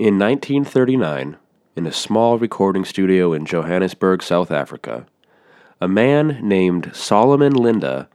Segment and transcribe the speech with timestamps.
[0.00, 1.36] In 1939,
[1.76, 5.04] in a small recording studio in Johannesburg, South Africa,
[5.78, 8.08] a man named Solomon Linda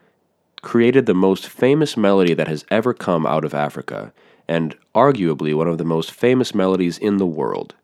[0.63, 4.11] created the most famous melody that has ever come out of Africa,
[4.47, 7.75] and arguably one of the most famous melodies in the world.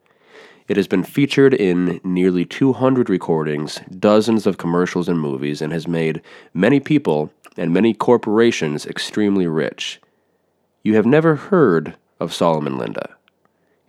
[0.68, 5.88] It has been featured in nearly 200 recordings, dozens of commercials and movies, and has
[5.88, 6.23] made
[6.55, 10.02] many people and many corporations extremely rich.
[10.81, 13.15] You have never heard of Solomon Linda.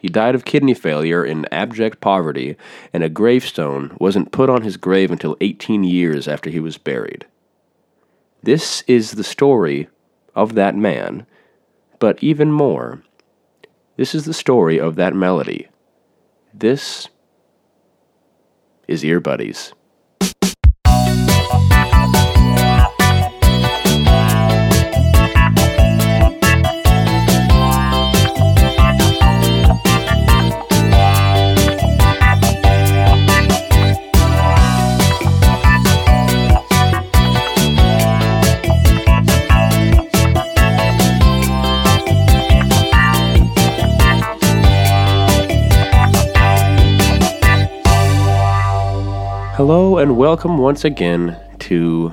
[0.02, 2.56] He died of kidney failure in abject poverty,
[2.93, 7.24] and a gravestone wasn't put on his grave until 18 years after he was buried.
[8.43, 9.88] This is the story
[10.34, 11.24] of that man,
[12.00, 13.04] but even more,
[13.96, 15.68] this is the story of that melody.
[16.52, 17.08] This
[18.88, 19.21] is Ear
[49.64, 52.12] Hello and welcome once again to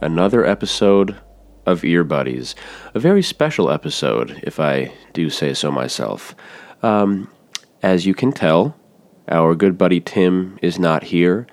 [0.00, 1.16] another episode
[1.64, 2.56] of Ear Buddies.
[2.92, 6.34] A very special episode, if I do say so myself.
[6.82, 7.30] Um,
[7.84, 8.74] as you can tell,
[9.28, 11.46] our good buddy Tim is not here.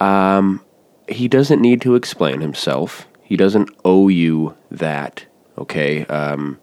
[0.00, 0.62] Um,
[1.08, 3.08] he doesn't need to explain himself.
[3.22, 5.24] He doesn't owe you that,
[5.56, 6.04] okay?
[6.04, 6.60] Um,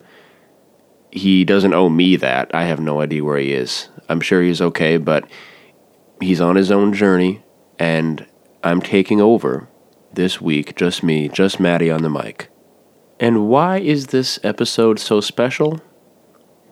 [1.09, 2.53] he doesn't owe me that.
[2.53, 3.89] I have no idea where he is.
[4.07, 5.27] I'm sure he's okay, but
[6.21, 7.41] he's on his own journey
[7.81, 8.27] and
[8.63, 9.67] I'm taking over
[10.13, 12.47] this week, just me, just Maddie on the mic.
[13.19, 15.81] And why is this episode so special?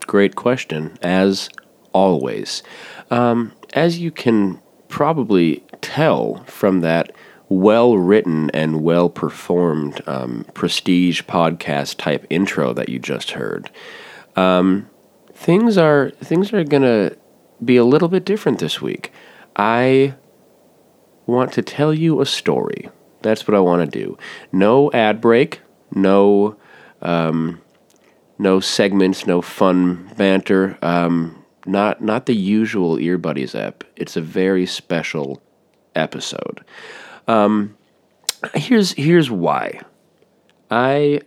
[0.05, 1.49] Great question, as
[1.93, 2.61] always.
[3.09, 7.11] Um, as you can probably tell from that
[7.47, 13.71] well written and well performed um, prestige podcast type intro that you just heard,
[14.36, 14.87] um,
[15.33, 17.14] things are things are gonna
[17.65, 19.11] be a little bit different this week.
[19.55, 20.14] I
[21.30, 22.90] want to tell you a story.
[23.22, 24.17] That's what I want to do.
[24.52, 25.62] No ad break,
[25.94, 26.58] no
[27.02, 27.62] um,
[28.38, 30.78] no segments, no fun banter.
[30.82, 33.84] Um, not not the usual Earbuddies app.
[33.95, 35.42] It's a very special
[35.95, 36.64] episode.
[37.28, 37.78] Um,
[38.54, 39.82] here's here's why.
[40.72, 41.22] I,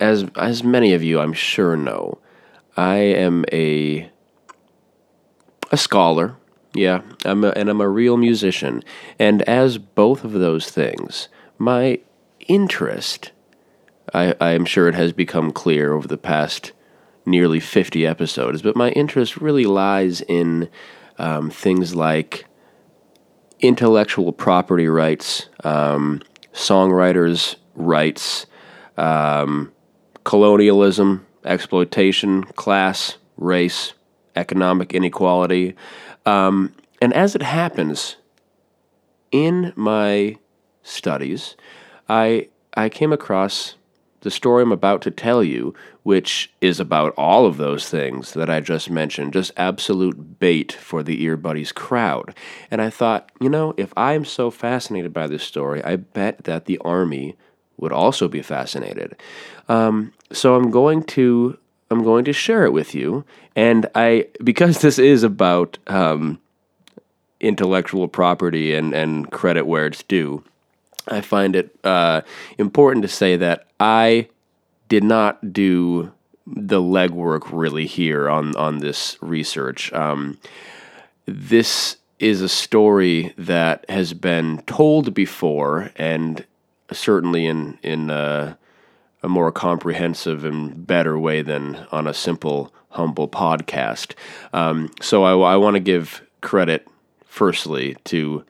[0.00, 2.18] as as many of you I'm sure know,
[2.76, 4.10] I am a
[5.70, 6.36] a scholar
[6.74, 8.82] yeah, I'm a, and I'm a real musician.
[9.18, 11.28] And as both of those things,
[11.58, 12.00] my
[12.48, 13.32] interest,
[14.14, 16.72] I, I am sure it has become clear over the past
[17.24, 20.68] nearly 50 episodes, but my interest really lies in
[21.18, 22.46] um, things like
[23.60, 26.20] intellectual property rights, um,
[26.52, 28.46] songwriters' rights,
[28.96, 29.72] um,
[30.24, 33.94] colonialism, exploitation, class, race,
[34.36, 35.74] economic inequality.
[36.26, 38.16] Um, and as it happens,
[39.30, 40.36] in my
[40.82, 41.56] studies,
[42.08, 43.74] I I came across
[44.20, 45.74] the story I'm about to tell you,
[46.04, 51.02] which is about all of those things that I just mentioned, just absolute bait for
[51.02, 52.34] the Ear Buddies crowd.
[52.70, 56.66] And I thought, you know, if I'm so fascinated by this story, I bet that
[56.66, 57.36] the Army
[57.78, 59.16] would also be fascinated.
[59.68, 61.58] Um, so I'm going to
[61.92, 63.24] I'm going to share it with you.
[63.54, 66.40] And I, because this is about um,
[67.40, 70.42] intellectual property and, and credit where it's due,
[71.08, 72.22] I find it uh,
[72.58, 74.28] important to say that I
[74.88, 76.12] did not do
[76.46, 79.92] the legwork really here on, on this research.
[79.92, 80.38] Um,
[81.26, 86.44] this is a story that has been told before, and
[86.92, 88.54] certainly in in uh,
[89.22, 94.14] a more comprehensive and better way than on a simple, humble podcast.
[94.52, 96.86] Um, so I, I want to give credit,
[97.24, 98.44] firstly, to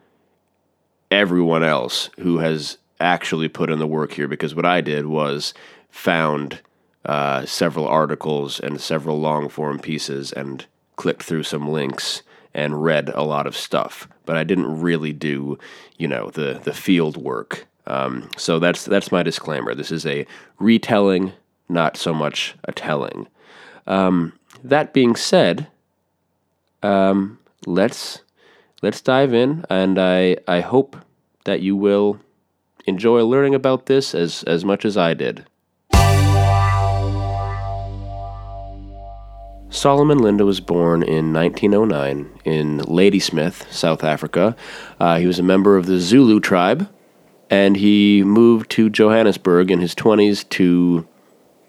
[1.11, 5.53] everyone else who has actually put in the work here, because what I did was
[5.91, 6.61] found
[7.05, 10.65] uh, several articles and several long form pieces and
[10.97, 12.23] clicked through some links
[12.55, 15.59] and read a lot of stuff, but I didn't really do,
[15.97, 19.75] you know, the the field work um, so that's that's my disclaimer.
[19.75, 20.27] This is a
[20.59, 21.33] retelling,
[21.69, 23.29] not so much a telling.
[23.87, 24.33] Um,
[24.63, 25.67] that being said,
[26.83, 28.23] um, let's
[28.83, 30.97] let's dive in, and I I hope
[31.45, 32.21] that you will
[32.87, 35.45] enjoy learning about this as as much as I did.
[39.73, 44.55] Solomon Linda was born in 1909 in Ladysmith, South Africa.
[45.01, 46.89] Uh, he was a member of the Zulu tribe,
[47.53, 51.07] and he moved to Johannesburg in his 20s to,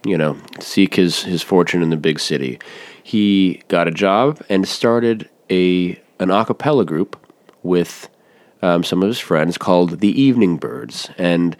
[0.05, 2.57] you know, seek his, his fortune in the big city.
[3.03, 7.17] He got a job and started a an a cappella group
[7.63, 8.07] with
[8.61, 11.57] um, some of his friends called the Evening Birds, and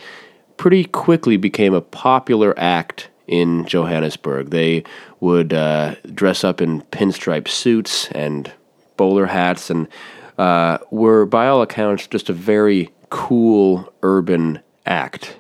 [0.55, 4.51] pretty quickly became a popular act in Johannesburg.
[4.51, 4.85] They
[5.19, 8.53] would uh, dress up in pinstripe suits and
[8.95, 9.89] bowler hats and
[10.37, 15.37] uh, were, by all accounts, just a very cool urban act.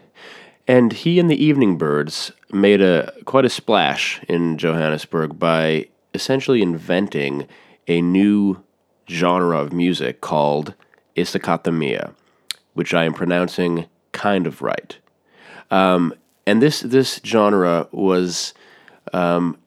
[0.67, 6.61] And he and the Evening Birds made a quite a splash in Johannesburg by essentially
[6.61, 7.47] inventing
[7.87, 8.63] a new
[9.09, 10.75] genre of music called
[11.17, 12.13] Isicathamiya,
[12.75, 14.95] which I am pronouncing kind of right.
[15.71, 16.13] Um,
[16.45, 18.53] and this this genre was
[19.13, 19.57] um,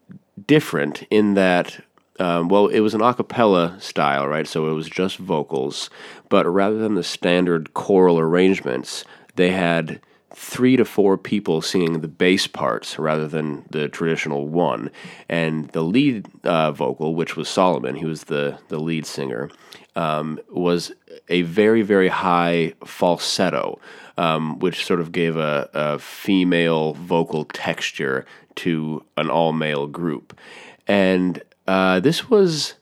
[0.47, 1.81] different in that
[2.18, 4.46] um, well, it was an a cappella style, right?
[4.46, 5.90] So it was just vocals,
[6.28, 9.04] but rather than the standard choral arrangements,
[9.34, 10.00] they had
[10.34, 14.90] three to four people singing the bass parts rather than the traditional one.
[15.28, 19.50] And the lead uh, vocal, which was Solomon, he was the, the lead singer,
[19.94, 20.92] um, was
[21.28, 23.78] a very, very high falsetto
[24.18, 28.24] um, which sort of gave a, a female vocal texture
[28.56, 30.38] to an all male group.
[30.86, 32.74] And uh, this was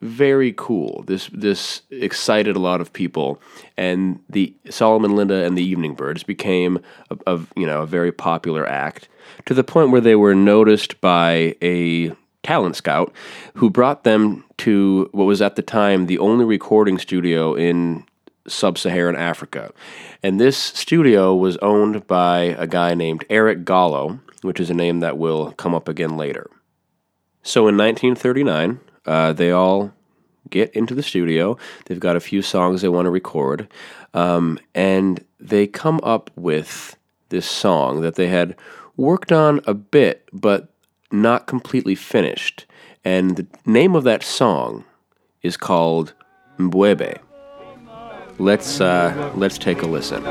[0.00, 1.04] very cool.
[1.06, 3.40] This this excited a lot of people,
[3.76, 6.80] and the Solomon Linda and the Evening Birds became
[7.10, 9.08] a, a, you know a very popular act
[9.46, 12.12] to the point where they were noticed by a
[12.42, 13.12] talent scout
[13.54, 18.04] who brought them to what was at the time the only recording studio in
[18.48, 19.72] sub Saharan Africa.
[20.22, 24.98] And this studio was owned by a guy named Eric Gallo, which is a name
[25.00, 26.50] that will come up again later.
[27.42, 29.92] So in 1939, uh, they all
[30.50, 31.56] get into the studio.
[31.86, 33.68] They've got a few songs they want to record.
[34.14, 36.96] Um, and they come up with
[37.30, 38.54] this song that they had
[38.96, 40.68] worked on a bit, but
[41.10, 42.66] not completely finished.
[43.04, 44.84] And the name of that song
[45.42, 46.14] is called
[46.58, 47.18] Mbube.
[48.38, 50.22] Let's uh, let's take a listen.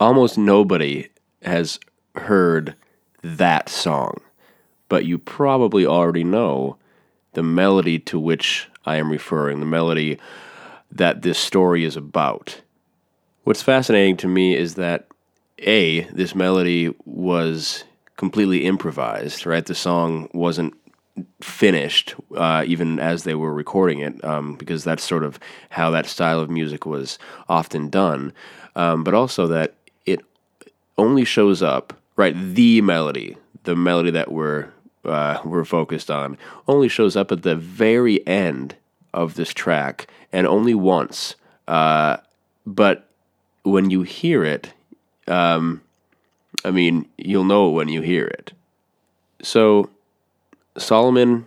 [0.00, 1.08] Almost nobody
[1.42, 1.78] has
[2.14, 2.74] heard
[3.22, 4.20] that song,
[4.88, 6.76] but you probably already know
[7.32, 10.18] the melody to which I am referring, the melody
[10.90, 12.60] that this story is about.
[13.44, 15.06] What's fascinating to me is that
[15.58, 17.84] A, this melody was
[18.16, 19.64] completely improvised, right?
[19.64, 20.74] The song wasn't
[21.40, 25.38] finished uh, even as they were recording it um, because that's sort of
[25.70, 28.32] how that style of music was often done
[28.74, 29.74] um, but also that
[30.98, 34.68] only shows up right the melody the melody that we're
[35.04, 36.36] uh, we're focused on
[36.66, 38.74] only shows up at the very end
[39.14, 41.36] of this track and only once
[41.68, 42.16] uh,
[42.64, 43.08] but
[43.62, 44.72] when you hear it
[45.28, 45.80] um,
[46.64, 48.52] I mean you'll know when you hear it
[49.42, 49.90] so
[50.78, 51.46] Solomon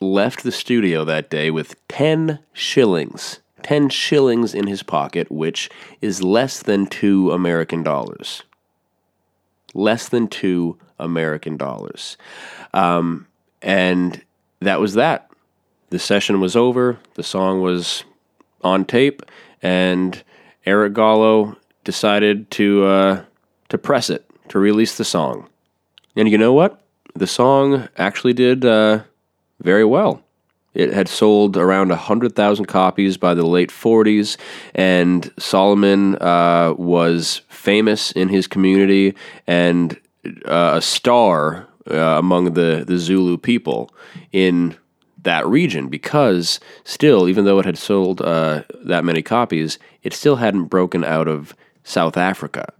[0.00, 3.40] left the studio that day with 10 shillings.
[3.62, 5.70] 10 shillings in his pocket, which
[6.02, 8.42] is less than two American dollars.
[9.74, 12.16] Less than two American dollars.
[12.72, 13.26] Um,
[13.60, 14.22] and
[14.60, 15.30] that was that.
[15.90, 18.04] The session was over, the song was
[18.62, 19.22] on tape,
[19.62, 20.22] and
[20.64, 23.24] Eric Gallo decided to, uh,
[23.68, 25.48] to press it, to release the song.
[26.16, 26.84] And you know what?
[27.14, 29.00] the song actually did uh,
[29.60, 30.22] very well.
[30.74, 34.36] It had sold around 100,000 copies by the late 40s,
[34.74, 39.14] and Solomon uh, was famous in his community
[39.46, 39.98] and
[40.46, 43.94] uh, a star uh, among the, the Zulu people
[44.32, 44.76] in
[45.22, 50.36] that region because still, even though it had sold uh, that many copies, it still
[50.36, 52.72] hadn't broken out of South Africa.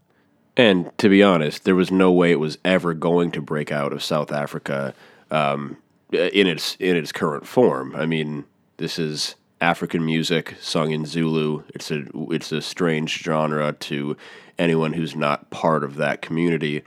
[0.57, 3.93] And to be honest, there was no way it was ever going to break out
[3.93, 4.95] of South Africa
[5.31, 5.79] um,
[6.15, 7.95] in its in its current form.
[7.97, 8.45] I mean,
[8.77, 11.63] this is African music sung in Zulu.
[11.75, 14.17] It's a it's a strange genre to
[14.59, 16.83] anyone who's not part of that community.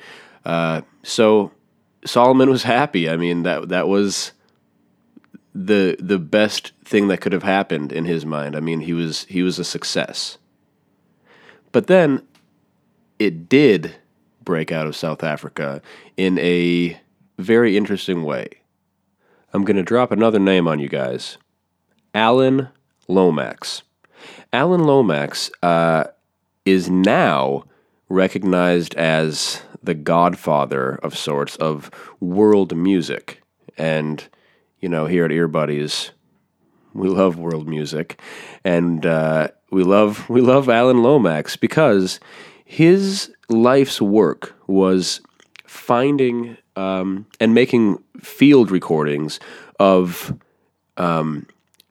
[0.45, 1.51] Uh, so
[2.05, 3.09] Solomon was happy.
[3.09, 4.31] I mean that that was
[5.53, 8.55] the the best thing that could have happened in his mind.
[8.55, 10.37] I mean he was he was a success.
[11.71, 12.21] But then
[13.19, 13.95] it did
[14.43, 15.81] break out of South Africa
[16.15, 16.99] in a
[17.37, 18.49] very interesting way.
[19.53, 21.37] I'm going to drop another name on you guys
[22.13, 22.69] Alan
[23.07, 23.83] Lomax.
[24.51, 26.05] Alan Lomax uh,
[26.65, 27.63] is now
[28.09, 31.89] recognized as the godfather of sorts of
[32.19, 33.41] world music.
[33.77, 34.27] And,
[34.79, 36.11] you know, here at Ear Buddies,
[36.93, 38.19] we love world music.
[38.63, 42.19] And uh, we love we love Alan Lomax because
[42.65, 45.21] his life's work was
[45.67, 49.39] finding um, and making field recordings
[49.79, 50.35] of
[50.97, 51.45] um,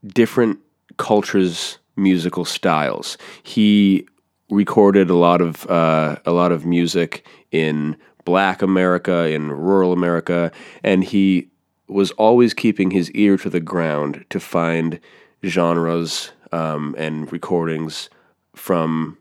[0.05, 0.59] different
[0.97, 3.17] cultures' musical styles.
[3.43, 4.07] He
[4.51, 10.51] recorded a lot of uh, a lot of music in Black America, in rural America,
[10.83, 11.49] and he
[11.89, 14.99] was always keeping his ear to the ground to find
[15.45, 18.11] genres um, and recordings
[18.55, 19.17] from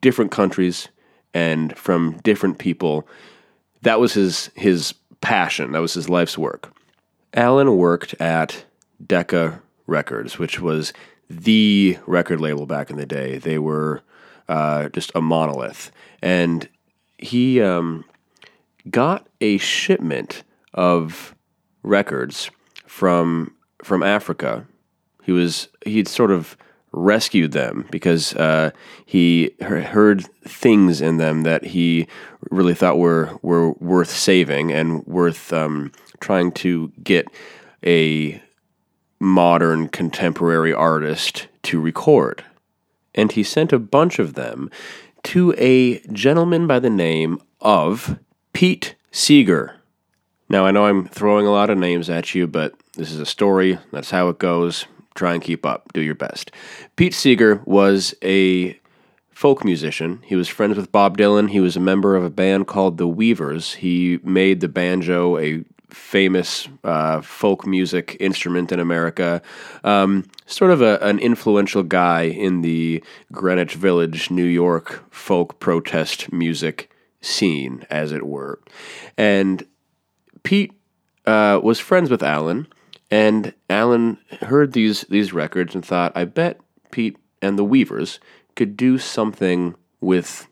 [0.00, 0.88] different countries
[1.36, 3.06] and from different people
[3.82, 5.72] that was his his passion.
[5.72, 6.72] That was his life's work.
[7.34, 8.64] Alan worked at
[9.06, 10.94] Decca Records, which was
[11.28, 13.36] the record label back in the day.
[13.36, 14.02] They were
[14.48, 16.68] uh, just a monolith, and
[17.18, 18.06] he um,
[18.88, 21.34] got a shipment of
[21.82, 22.50] records
[22.86, 24.66] from from Africa.
[25.22, 26.56] He was he'd sort of
[26.92, 28.70] rescued them because uh,
[29.04, 32.06] he heard things in them that he
[32.50, 37.28] really thought were were worth saving and worth um, trying to get
[37.84, 38.40] a
[39.20, 42.44] modern contemporary artist to record.
[43.14, 44.70] And he sent a bunch of them
[45.24, 48.18] to a gentleman by the name of
[48.52, 49.74] Pete Seeger.
[50.48, 53.26] Now, I know I'm throwing a lot of names at you, but this is a
[53.26, 53.78] story.
[53.90, 54.86] That's how it goes
[55.16, 55.92] try and keep up.
[55.92, 56.52] Do your best.
[56.96, 58.78] Pete Seeger was a
[59.30, 60.22] folk musician.
[60.24, 61.50] He was friends with Bob Dylan.
[61.50, 63.74] He was a member of a band called the Weavers.
[63.74, 69.42] He made the banjo a famous uh, folk music instrument in America.
[69.84, 76.32] Um, sort of a, an influential guy in the Greenwich Village, New York folk protest
[76.32, 78.60] music scene, as it were.
[79.16, 79.66] And
[80.42, 80.72] Pete
[81.26, 82.66] uh, was friends with Alan
[83.10, 86.60] and Alan heard these these records and thought, I bet
[86.90, 88.18] Pete and the Weavers
[88.54, 90.48] could do something with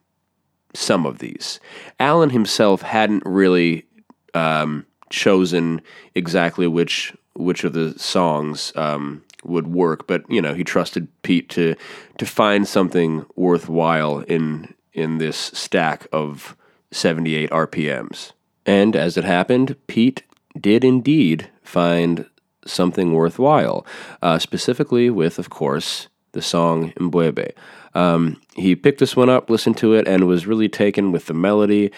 [0.74, 1.60] some of these.
[1.98, 3.86] Alan himself hadn't really
[4.34, 5.80] um, chosen
[6.14, 11.48] exactly which which of the songs um, would work, but you know he trusted Pete
[11.50, 11.74] to
[12.18, 16.56] to find something worthwhile in in this stack of
[16.92, 18.32] 78 RPMs.
[18.64, 20.22] And as it happened, Pete
[20.58, 22.26] did indeed find
[22.66, 23.86] something worthwhile,
[24.22, 27.52] uh, specifically with, of course, the song Mbube.
[27.94, 31.34] Um, he picked this one up, listened to it, and was really taken with the
[31.34, 31.92] melody.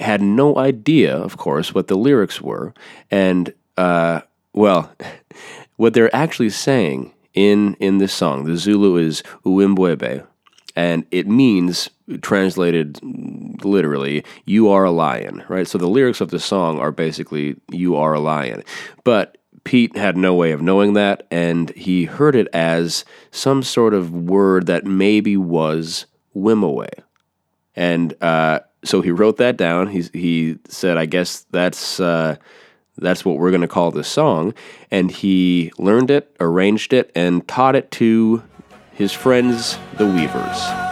[0.00, 2.74] Had no idea, of course, what the lyrics were.
[3.10, 4.94] And, uh, well,
[5.76, 10.26] what they're actually saying in, in this song, the Zulu is Uimbwebe,
[10.74, 11.90] and it means,
[12.22, 12.98] translated
[13.64, 15.68] literally, you are a lion, right?
[15.68, 18.62] So the lyrics of the song are basically, you are a lion.
[19.04, 23.94] But Pete had no way of knowing that, and he heard it as some sort
[23.94, 26.88] of word that maybe was Wimoweh.
[27.76, 29.88] And uh, so he wrote that down.
[29.88, 32.36] He, he said, I guess that's, uh,
[32.98, 34.52] that's what we're going to call this song.
[34.90, 38.42] And he learned it, arranged it, and taught it to
[38.92, 40.91] his friends, the Weavers.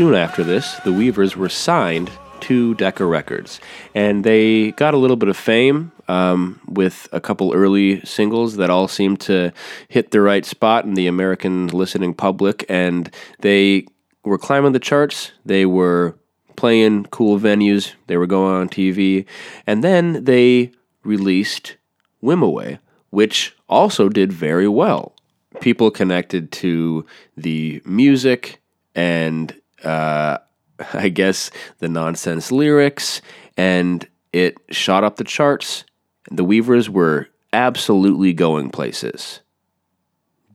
[0.00, 3.60] Soon after this, the Weavers were signed to Decca Records,
[3.94, 8.70] and they got a little bit of fame um, with a couple early singles that
[8.70, 9.52] all seemed to
[9.88, 13.84] hit the right spot in the American listening public, and they
[14.24, 15.32] were climbing the charts.
[15.44, 16.16] They were
[16.56, 17.92] playing cool venues.
[18.06, 19.26] They were going on TV.
[19.66, 20.72] And then they
[21.04, 21.76] released
[22.22, 22.78] Wimoweh,
[23.10, 25.14] which also did very well.
[25.60, 27.04] People connected to
[27.36, 28.62] the music
[28.94, 30.38] and uh,
[30.94, 33.20] I guess the nonsense lyrics,
[33.56, 35.84] and it shot up the charts.
[36.30, 39.40] The Weavers were absolutely going places.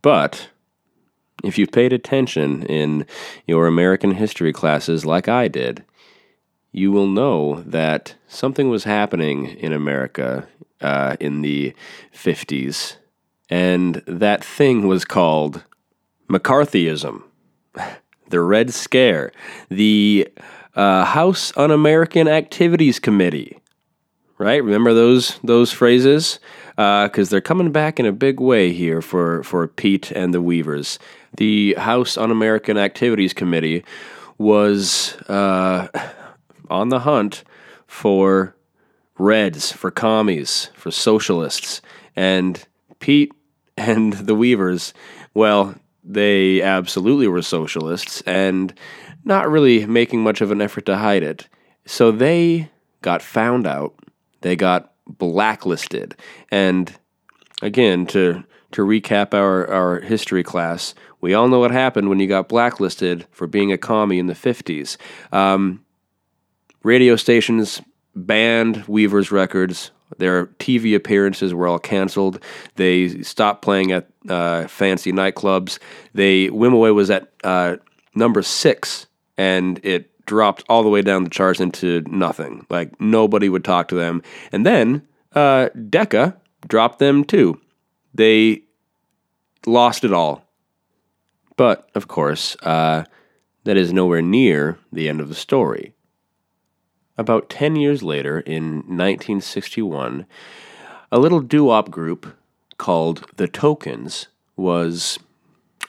[0.01, 0.49] But
[1.43, 3.05] if you've paid attention in
[3.47, 5.83] your American history classes like I did,
[6.71, 10.47] you will know that something was happening in America
[10.81, 11.73] uh, in the
[12.13, 12.97] 50s,
[13.49, 15.63] and that thing was called
[16.29, 17.23] McCarthyism,
[18.29, 19.31] the Red Scare,
[19.69, 20.27] the
[20.75, 23.59] uh, House Un American Activities Committee.
[24.37, 24.61] Right?
[24.61, 26.39] Remember those those phrases?
[26.75, 30.41] Because uh, they're coming back in a big way here for, for Pete and the
[30.41, 30.99] Weavers.
[31.37, 33.85] The House Un American Activities Committee
[34.37, 35.87] was uh,
[36.69, 37.45] on the hunt
[37.87, 38.57] for
[39.17, 41.81] Reds, for commies, for socialists.
[42.13, 42.65] And
[42.99, 43.31] Pete
[43.77, 44.93] and the Weavers,
[45.33, 48.73] well, they absolutely were socialists and
[49.23, 51.49] not really making much of an effort to hide it.
[51.85, 52.69] So they
[53.01, 53.95] got found out,
[54.41, 56.15] they got blacklisted.
[56.51, 56.95] And
[57.61, 62.27] again, to to recap our, our history class, we all know what happened when you
[62.27, 64.97] got blacklisted for being a commie in the 50s.
[65.31, 65.85] Um,
[66.83, 67.81] radio stations
[68.15, 69.91] banned Weaver's records.
[70.17, 72.39] Their TV appearances were all canceled.
[72.75, 75.79] They stopped playing at uh, fancy nightclubs.
[76.13, 77.77] They Wimoweh was at uh,
[78.15, 79.07] number six,
[79.37, 82.65] and it dropped all the way down the charts into nothing.
[82.69, 84.23] Like nobody would talk to them.
[84.51, 87.59] And then uh, Decca dropped them too.
[88.13, 88.63] They
[89.65, 90.43] lost it all.
[91.57, 93.05] But of course, uh,
[93.63, 95.94] that is nowhere near the end of the story.
[97.17, 100.25] About 10 years later, in 1961,
[101.11, 102.35] a little doo wop group
[102.77, 105.17] called The Tokens was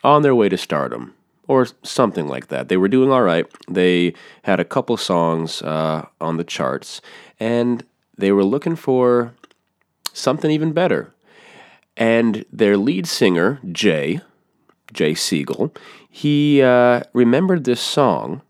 [0.05, 1.15] on their way to stardom,
[1.49, 2.69] or something like that.
[2.69, 3.47] They were doing all right.
[3.69, 7.01] They had a couple songs uh, on the charts,
[7.41, 7.85] and
[8.17, 9.35] they were looking for
[10.13, 11.13] something even better.
[11.97, 14.21] And their lead singer, Jay,
[14.93, 15.73] Jay Siegel,
[16.09, 18.43] he uh, remembered this song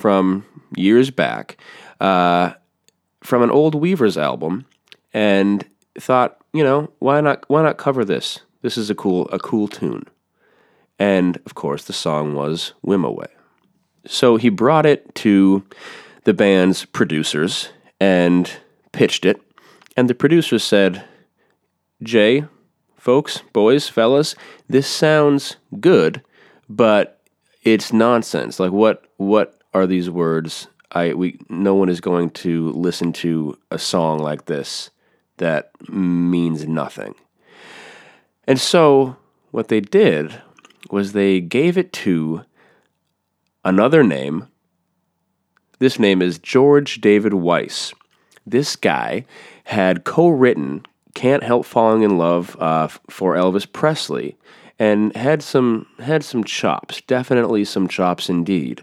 [0.00, 0.44] from
[0.76, 1.58] years back
[2.00, 2.52] uh,
[3.22, 4.64] from an old Weavers album,
[5.12, 5.64] and
[5.98, 8.40] thought, you know, why not why not cover this?
[8.62, 10.06] This is a cool a cool tune.
[10.98, 13.28] And of course, the song was Wimoweh.
[14.06, 15.64] So he brought it to
[16.24, 18.50] the band's producers and
[18.92, 19.40] pitched it,
[19.96, 21.04] and the producers said,
[22.02, 22.44] "Jay,
[22.96, 24.34] folks, boys, fellas,
[24.68, 26.22] this sounds good,
[26.68, 27.20] but
[27.62, 28.58] it's nonsense.
[28.58, 30.68] Like what what are these words.
[30.92, 34.90] I we no one is going to listen to a song like this
[35.36, 37.14] that means nothing.
[38.46, 39.16] And so
[39.50, 40.40] what they did
[40.90, 42.44] was they gave it to
[43.64, 44.48] another name.
[45.78, 47.94] This name is George David Weiss.
[48.46, 49.24] This guy
[49.64, 54.36] had co-written "Can't Help Falling in Love" uh, for Elvis Presley,
[54.78, 58.82] and had some had some chops, definitely some chops indeed.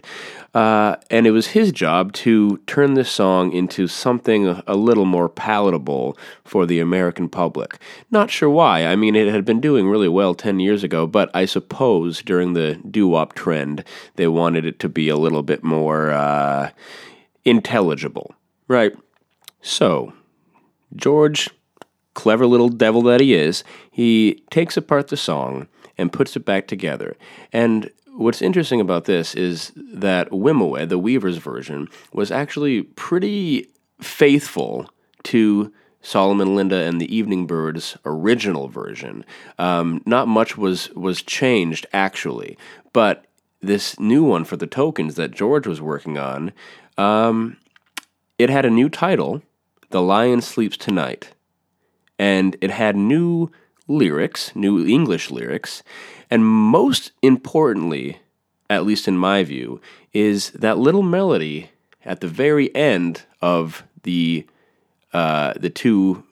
[0.54, 5.28] Uh, and it was his job to turn this song into something a, little more
[5.28, 7.78] palatable for the American public.
[8.10, 8.86] Not sure why.
[8.86, 12.54] I mean, it had been doing really well 10 years ago, but I suppose during
[12.54, 13.84] the doo wop trend,
[14.16, 16.70] they wanted it to be a little bit more uh,
[17.44, 18.34] intelligible.
[18.68, 18.96] Right.
[19.60, 20.14] So,
[20.96, 21.50] George,
[22.14, 26.66] clever little devil that he is, he takes apart the song and puts it back
[26.66, 27.16] together.
[27.52, 33.68] And what's interesting about this is that Wimoweh, the Weaver's version, was actually pretty
[34.00, 34.90] faithful
[35.24, 39.24] to Solomon Linda and the Evening Birds original version.
[39.58, 42.58] Um, not much was was changed actually,
[42.92, 43.24] but
[43.60, 46.52] this new one for the tokens that George was working on,
[46.96, 47.56] um,
[48.36, 49.42] it had a new title,
[49.90, 51.34] "The Lion Sleeps Tonight,"
[52.18, 53.50] and it had new
[53.88, 55.82] lyrics, new English lyrics,
[56.30, 58.20] and most importantly,
[58.70, 59.80] at least in my view,
[60.12, 61.70] is that little melody
[62.04, 64.46] at the very end of the
[65.12, 66.22] uh, the two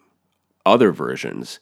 [0.67, 1.59] other versions.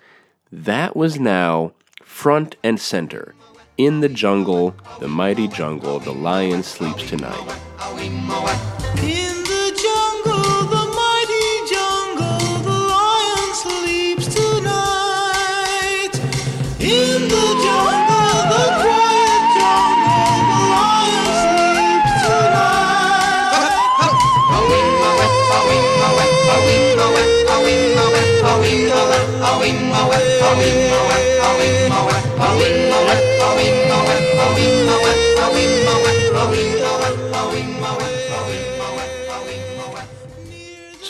[0.50, 3.35] That was now front and center.
[3.76, 7.61] In the jungle, the mighty jungle, the lion sleeps tonight.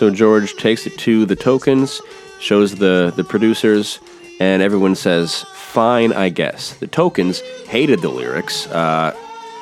[0.04, 2.02] So George takes it to the tokens,
[2.38, 4.00] shows the, the producers,
[4.40, 6.74] and everyone says, fine, I guess.
[6.74, 9.16] The tokens hated the lyrics, uh,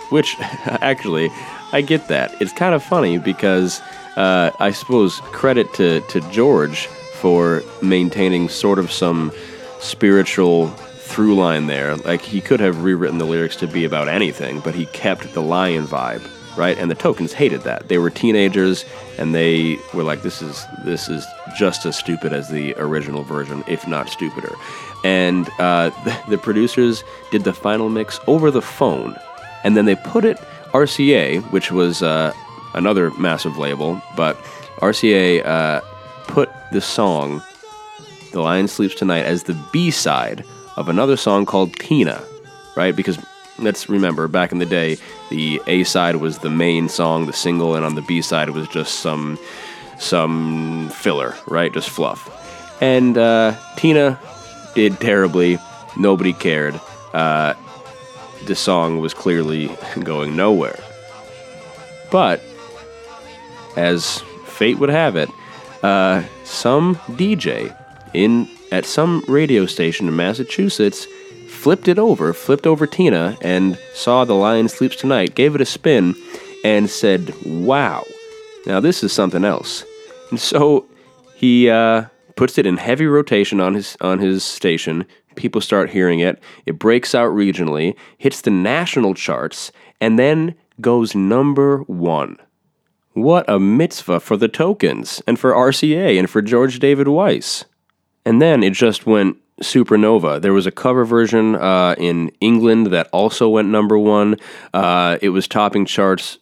[0.08, 1.30] which actually,
[1.72, 2.34] I get that.
[2.40, 3.80] It's kind of funny because
[4.16, 9.32] uh, I suppose credit to, to George for maintaining sort of some
[9.82, 11.96] spiritual through line there.
[11.96, 15.42] Like he could have rewritten the lyrics to be about anything, but he kept the
[15.42, 16.76] lion vibe right?
[16.78, 17.88] And the tokens hated that.
[17.88, 18.84] They were teenagers,
[19.18, 23.64] and they were like, "This is this is just as stupid as the original version,
[23.66, 24.54] if not stupider."
[25.04, 25.90] And uh,
[26.28, 29.16] the, producers did the final mix over the phone,
[29.64, 30.38] and then they put it
[30.72, 32.32] RCA, which was uh,
[32.74, 34.36] another massive label, but
[34.80, 35.80] RCA uh,
[36.26, 37.42] put the song
[38.32, 40.44] "The Lion Sleeps Tonight" as the B side
[40.76, 42.22] of another song called Tina,
[42.76, 42.94] right?
[42.94, 43.18] Because
[43.58, 44.98] let's remember back in the day,
[45.30, 48.68] the A side was the main song, the single, and on the B side was
[48.68, 49.38] just some
[49.98, 51.72] some filler, right?
[51.72, 52.28] Just fluff.
[52.82, 54.18] And uh, Tina
[54.74, 55.58] did terribly.
[55.96, 56.80] Nobody cared.
[57.12, 57.54] Uh,
[58.46, 59.70] the song was clearly
[60.02, 60.78] going nowhere.
[62.10, 62.42] But
[63.76, 65.30] as fate would have it,
[65.82, 67.76] uh, some DJ
[68.14, 71.06] in at some radio station in Massachusetts
[71.48, 75.64] flipped it over, flipped over Tina, and saw The Lion Sleeps Tonight, gave it a
[75.64, 76.16] spin,
[76.64, 78.04] and said, Wow,
[78.66, 79.84] now this is something else.
[80.30, 80.86] And so
[81.36, 85.06] he uh, puts it in heavy rotation on his, on his station.
[85.36, 86.42] People start hearing it.
[86.66, 89.70] It breaks out regionally, hits the national charts,
[90.00, 92.38] and then goes number one.
[93.12, 97.66] What a mitzvah for the tokens, and for RCA, and for George David Weiss.
[98.24, 100.40] And then it just went Supernova.
[100.40, 104.36] There was a cover version uh, in England that also went number one.
[104.72, 106.38] Uh, it was topping charts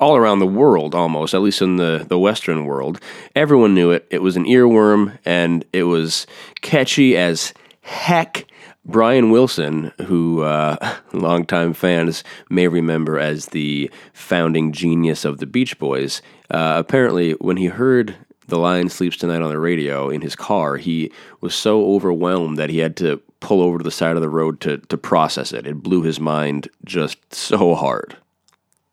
[0.00, 3.00] all around the world almost, at least in the, the Western world.
[3.34, 4.06] Everyone knew it.
[4.10, 6.26] It was an earworm and it was
[6.60, 8.44] catchy as heck.
[8.84, 15.78] Brian Wilson, who uh, longtime fans may remember as the founding genius of the Beach
[15.78, 18.14] Boys, uh, apparently when he heard
[18.48, 22.70] the Lion Sleeps Tonight on the radio in his car, he was so overwhelmed that
[22.70, 25.66] he had to pull over to the side of the road to, to process it.
[25.66, 28.16] It blew his mind just so hard.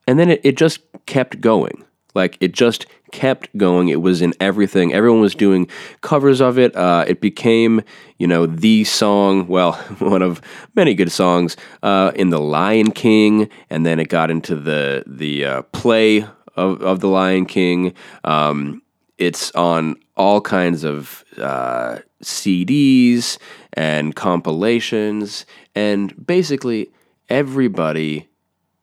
[0.07, 1.83] And then it, it just kept going.
[2.13, 3.89] Like, it just kept going.
[3.89, 4.93] It was in everything.
[4.93, 5.67] Everyone was doing
[6.01, 6.75] covers of it.
[6.75, 7.81] Uh, it became,
[8.17, 10.41] you know, the song, well, one of
[10.75, 13.49] many good songs uh, in The Lion King.
[13.69, 17.93] And then it got into the, the uh, play of, of The Lion King.
[18.23, 18.81] Um,
[19.17, 23.37] it's on all kinds of uh, CDs
[23.73, 26.91] and compilations, and basically
[27.29, 28.27] everybody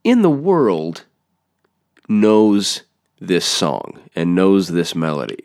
[0.04, 1.04] in the world
[2.08, 2.82] knows
[3.20, 5.44] this song and knows this melody.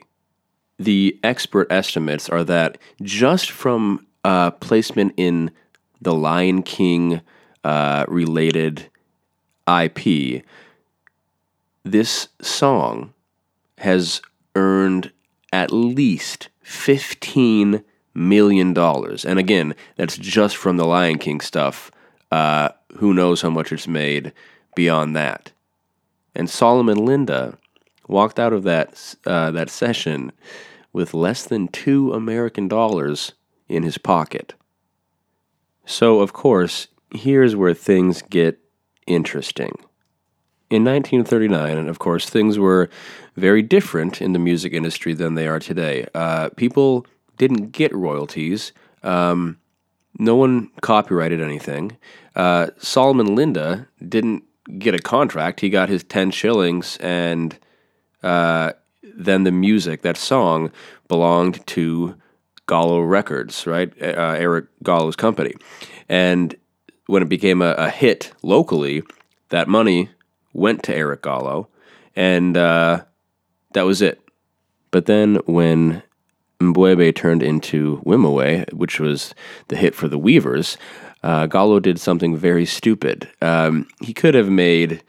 [0.80, 5.52] The expert estimates are that just from uh, placement in
[6.02, 7.22] the Lion King
[7.64, 8.90] uh, related
[9.68, 10.44] IP,
[11.84, 13.14] this song
[13.80, 14.22] has
[14.58, 15.12] earned
[15.54, 17.84] at least $15
[18.16, 18.78] million.
[18.78, 21.92] And again, that's just from the Lion King stuff.
[22.32, 24.34] Uh, who knows how much it's made
[24.76, 25.52] beyond that?
[26.36, 27.58] And Solomon Linda
[28.08, 30.32] walked out of that, uh, that session
[30.92, 33.34] with less than two American dollars
[33.70, 34.56] in his pocket.
[35.86, 38.60] So, of course, here's where things get
[39.06, 39.74] interesting.
[40.70, 42.90] In 1939, and of course, things were
[43.38, 46.08] very different in the music industry than they are today.
[46.14, 47.06] Uh, people
[47.38, 48.74] didn't get royalties.
[49.04, 49.60] Um,
[50.18, 51.98] no one copyrighted anything.
[52.36, 54.44] Uh, Solomon Linda didn't
[54.80, 55.60] get a contract.
[55.60, 57.58] He got his 10 shillings, and
[58.24, 58.74] uh,
[59.04, 60.72] then the music, that song,
[61.08, 62.16] belonged to
[62.68, 63.94] Gallo Records, right?
[64.02, 65.54] Uh, Eric Gallo's company.
[66.10, 66.56] And
[67.06, 69.04] when it became a, a hit locally,
[69.50, 70.10] that money
[70.54, 71.70] went to Eric Gallo,
[72.16, 73.04] and uh,
[73.74, 74.22] that was it.
[74.92, 76.04] But then when
[76.60, 79.34] Mbube turned into Wimoweh, which was
[79.68, 80.78] the hit for the Weavers,
[81.24, 83.30] uh, Gallo did something very stupid.
[83.42, 85.04] Um, he could have made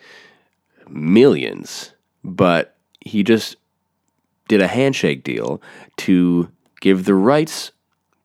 [0.89, 1.93] millions,
[2.25, 3.57] but he just
[4.49, 5.63] did a handshake deal
[5.99, 7.73] to give the rights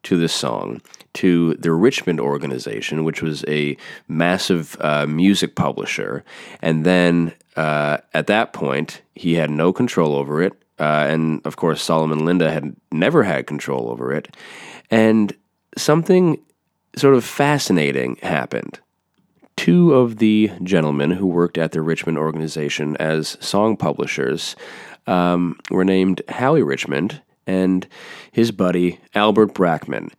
[0.03, 0.81] to this song
[1.13, 6.23] to the Richmond organization, which was a massive uh, music publisher.
[6.61, 10.53] And then uh, at that point, he had no control over it.
[10.79, 14.35] Uh, and of course, Solomon Linda had never had control over it.
[14.89, 15.35] And
[15.77, 16.39] something
[16.95, 18.79] sort of fascinating happened.
[19.55, 24.55] Two of the gentlemen who worked at the Richmond organization as song publishers
[25.05, 27.87] um, were named Howie Richmond and
[28.31, 30.11] his buddy Albert Brackman.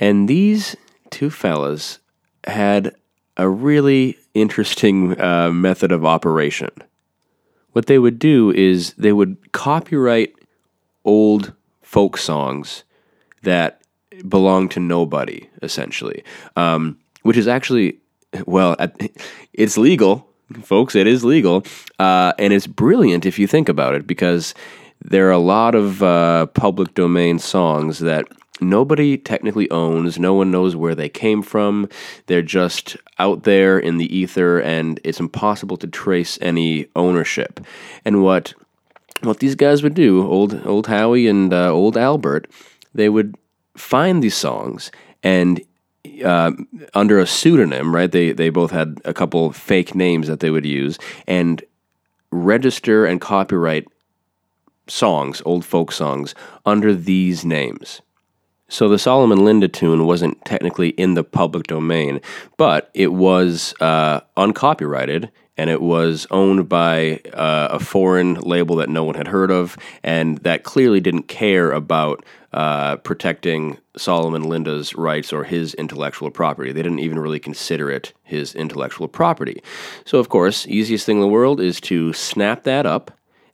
[0.00, 0.76] And these
[1.10, 1.98] two fellas
[2.46, 2.94] had
[3.36, 6.70] a really interesting uh, method of operation.
[7.72, 10.34] What they would do is they would copyright
[11.04, 12.84] old folk songs
[13.42, 13.80] that
[14.28, 16.22] belong to nobody, essentially,
[16.56, 17.98] um, which is actually,
[18.46, 18.76] well,
[19.52, 20.28] it's legal,
[20.62, 20.94] folks.
[20.94, 21.64] It is legal,
[21.98, 24.54] uh, and it's brilliant if you think about it, because
[25.00, 28.26] there are a lot of uh, public domain songs that
[28.60, 30.18] nobody technically owns.
[30.18, 31.88] No one knows where they came from.
[32.26, 37.60] They're just out there in the ether, and it's impossible to trace any ownership.
[38.04, 38.54] And what
[39.22, 42.50] what these guys would do, old old Howie and uh, old Albert,
[42.94, 43.36] they would
[43.76, 44.90] find these songs
[45.22, 45.60] and
[46.24, 46.52] uh,
[46.94, 48.10] under a pseudonym, right?
[48.10, 51.62] They they both had a couple fake names that they would use and
[52.30, 53.86] register and copyright
[54.86, 58.00] songs, old folk songs, under these names.
[58.70, 62.20] So the Solomon Linda tune wasn't technically in the public domain,
[62.56, 68.88] but it was uh, uncopyrighted and it was owned by uh, a foreign label that
[68.88, 74.94] no one had heard of and that clearly didn't care about uh, protecting Solomon Linda's
[74.94, 76.72] rights or his intellectual property.
[76.72, 79.62] They didn't even really consider it his intellectual property.
[80.04, 83.10] So, of course, easiest thing in the world is to snap that up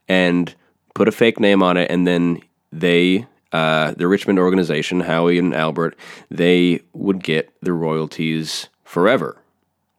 [0.09, 0.55] and
[0.95, 3.27] put a fake name on it, and then they
[3.57, 5.97] uh, the Richmond organization, Howie and Albert,
[6.31, 9.39] they would get the royalties forever.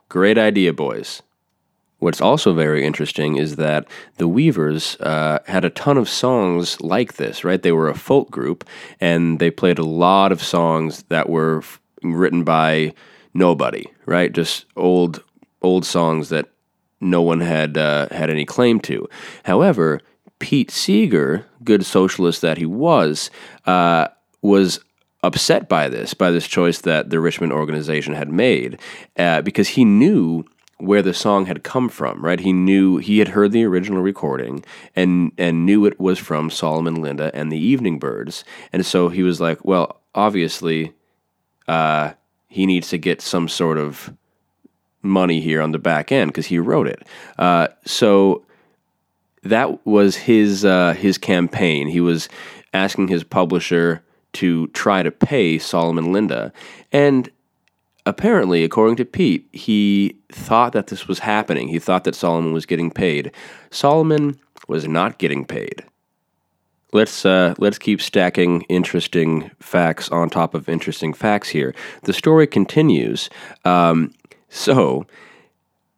[0.10, 1.24] Great idea, boys.
[2.00, 7.15] What's also very interesting is that the Weavers uh, had a ton of songs like
[7.15, 7.62] this, right?
[7.62, 8.63] They were a folk group,
[9.02, 12.93] and they played a lot of songs that were f- written by
[13.34, 14.32] nobody, right?
[14.32, 15.24] Just old,
[15.63, 16.46] old songs that
[17.02, 19.10] no one had uh, had any claim to.
[19.46, 20.00] However,
[20.39, 23.30] Pete Seeger, good socialist that he was,
[23.65, 24.08] uh,
[24.41, 24.80] was
[25.23, 28.80] upset by this, by this choice that the Richmond organization had made,
[29.17, 30.45] uh, because he knew
[30.80, 32.39] where the song had come from, right?
[32.39, 34.63] He knew he had heard the original recording
[34.95, 39.23] and and knew it was from Solomon Linda and the Evening Birds, and so he
[39.23, 40.93] was like, well, obviously,
[41.67, 42.13] uh,
[42.47, 44.13] he needs to get some sort of
[45.02, 47.08] money here on the back end because he wrote it.
[47.39, 48.45] Uh, so
[49.47, 51.88] that was his uh, his campaign.
[51.88, 52.29] He was
[52.73, 56.53] asking his publisher to try to pay Solomon Linda,
[56.91, 57.29] and
[58.05, 61.67] apparently, according to Pete, he thought that this was happening.
[61.67, 63.31] He thought that Solomon was getting paid.
[63.69, 65.83] Solomon was not getting paid.
[66.93, 71.75] Let's uh, let's keep stacking interesting facts on top of interesting facts here.
[72.03, 73.29] The story continues.
[73.65, 74.13] Um,
[74.49, 75.05] so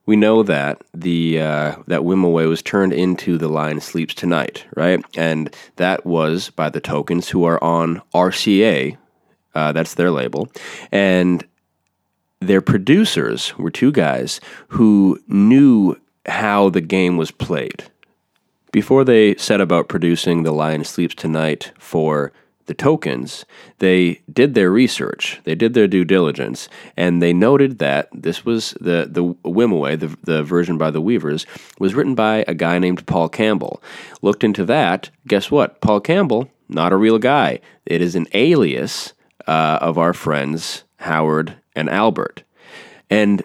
[0.09, 5.05] we know that the uh, that Wimoweh was turned into the Lion Sleeps Tonight, right?
[5.15, 8.97] And that was by the Tokens, who are on RCA.
[9.53, 10.49] Uh, that's their label,
[10.91, 11.45] and
[12.39, 15.95] their producers were two guys who knew
[16.25, 17.83] how the game was played.
[18.71, 22.33] Before they set about producing The Lion Sleeps Tonight for
[22.69, 23.45] the tokens,
[23.79, 28.75] they did their research, they did their due diligence, and they noted that this was
[28.79, 31.47] the the Wimoweh, the, the version by the Weavers,
[31.79, 33.81] was written by a guy named Paul Campbell.
[34.21, 35.09] Looked into that.
[35.27, 35.81] Guess what?
[35.81, 37.59] Paul Campbell, not a real guy.
[37.87, 39.13] It is an alias
[39.47, 42.43] uh, of our friends Howard and Albert.
[43.09, 43.43] And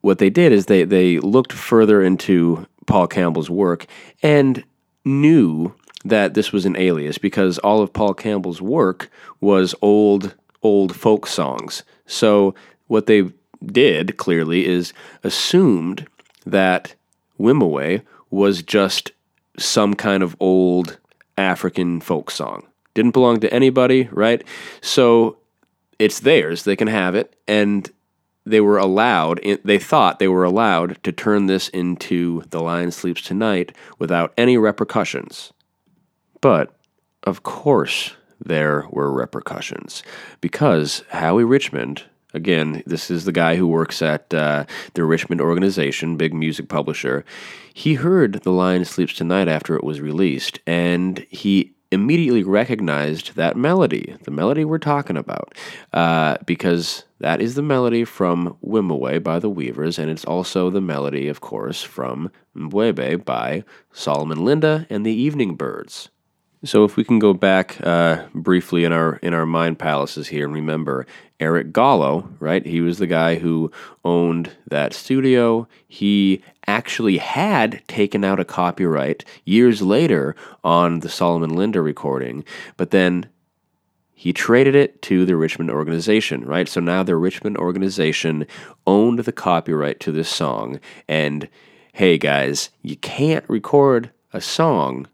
[0.00, 3.86] what they did is they they looked further into Paul Campbell's work
[4.20, 4.64] and
[5.04, 10.96] knew that this was an alias because all of Paul Campbell's work was old old
[10.96, 11.82] folk songs.
[12.06, 12.54] So
[12.86, 13.30] what they
[13.64, 16.06] did clearly is assumed
[16.46, 16.94] that
[17.38, 19.12] Wimoweh was just
[19.58, 20.98] some kind of old
[21.36, 22.66] African folk song.
[22.94, 24.42] Didn't belong to anybody, right?
[24.80, 25.38] So
[25.98, 26.64] it's theirs.
[26.64, 27.36] They can have it.
[27.46, 27.90] And
[28.46, 33.22] they were allowed, they thought they were allowed to turn this into The Lion Sleeps
[33.22, 35.52] Tonight without any repercussions.
[36.44, 36.74] But,
[37.22, 40.02] of course, there were repercussions
[40.42, 42.02] because Howie Richmond,
[42.34, 47.24] again, this is the guy who works at uh, the Richmond organization, big music publisher.
[47.72, 53.56] He heard The Lion Sleeps Tonight after it was released, and he immediately recognized that
[53.56, 55.54] melody, the melody we're talking about,
[55.94, 60.82] uh, because that is the melody from Wimoweh by the Weavers, and it's also the
[60.82, 66.10] melody, of course, from Mbube by Solomon Linda and the Evening Birds.
[66.64, 70.46] So if we can go back uh, briefly in our in our mind palaces here
[70.46, 71.06] and remember
[71.38, 72.64] Eric Gallo, right?
[72.64, 73.70] He was the guy who
[74.02, 75.68] owned that studio.
[75.86, 82.44] He actually had taken out a copyright years later on the Solomon Linda recording,
[82.78, 83.28] but then
[84.14, 86.66] he traded it to the Richmond organization, right?
[86.66, 88.46] So now the Richmond organization
[88.86, 90.80] owned the copyright to this song.
[91.08, 91.46] And
[91.92, 95.08] hey, guys, you can't record a song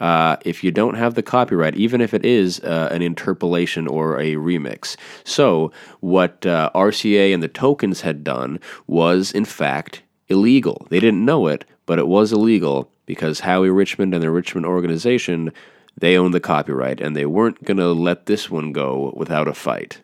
[0.00, 4.18] uh, if you don't have the copyright, even if it is uh, an interpolation or
[4.18, 4.96] a remix.
[5.24, 10.86] So, what uh, RCA and the tokens had done was, in fact, illegal.
[10.90, 15.52] They didn't know it, but it was illegal because Howie Richmond and the Richmond organization
[15.96, 19.52] they owned the copyright and they weren't going to let this one go without a
[19.52, 20.02] fight.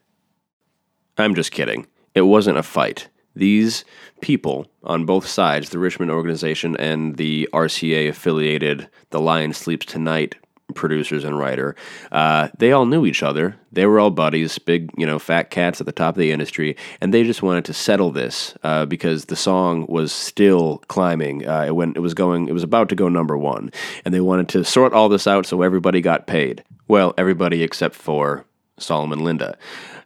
[1.17, 1.87] I'm just kidding.
[2.15, 3.85] It wasn't a fight these
[4.21, 10.37] people on both sides, the Richmond organization and the RCA affiliated, the Lion Sleeps Tonight
[10.75, 11.77] producers and writer,
[12.11, 13.57] uh, they all knew each other.
[13.73, 16.77] They were all buddies, big, you know, fat cats at the top of the industry,
[17.01, 21.47] and they just wanted to settle this uh, because the song was still climbing.
[21.47, 23.71] Uh, it went, it was going, it was about to go number one,
[24.05, 26.65] and they wanted to sort all this out so everybody got paid.
[26.89, 28.45] Well, everybody except for
[28.79, 29.57] Solomon Linda.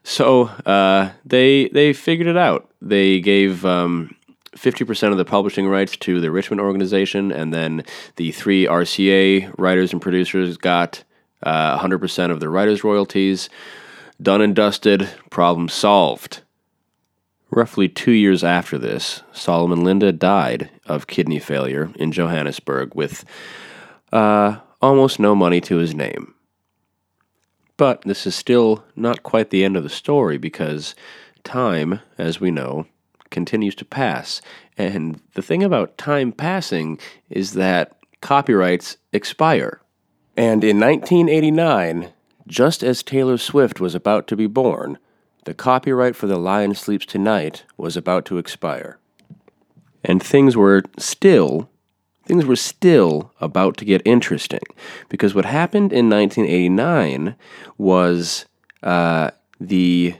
[0.02, 2.70] So uh, they they figured it out.
[2.80, 4.14] They gave um,
[4.56, 7.84] 50% of the publishing rights to the Richmond organization, and then
[8.16, 11.04] the three RCA writers and producers got
[11.42, 13.48] uh, 100% of the writers' royalties.
[14.20, 16.42] Done and dusted, problem solved.
[17.50, 23.24] Roughly two years after this, Solomon Linda died of kidney failure in Johannesburg with
[24.12, 26.34] uh, almost no money to his name.
[27.80, 30.94] But this is still not quite the end of the story because
[31.44, 32.86] time, as we know,
[33.30, 34.42] continues to pass.
[34.76, 36.98] And the thing about time passing
[37.30, 39.80] is that copyrights expire.
[40.36, 42.12] And in 1989,
[42.46, 44.98] just as Taylor Swift was about to be born,
[45.46, 48.98] the copyright for The Lion Sleeps Tonight was about to expire.
[50.04, 51.70] And things were still
[52.24, 54.60] things were still about to get interesting
[55.08, 57.34] because what happened in 1989
[57.78, 58.46] was
[58.82, 59.30] uh,
[59.60, 60.14] the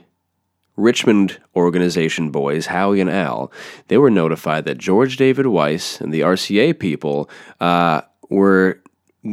[0.75, 3.51] Richmond organization boys, Howie and Al,
[3.87, 8.81] they were notified that George David Weiss and the RCA people uh, were